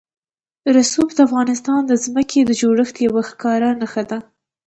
[0.75, 4.19] رسوب د افغانستان د ځمکې د جوړښت یوه ښکاره نښه ده.